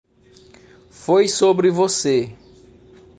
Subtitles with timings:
[0.89, 2.35] Foi sobre você.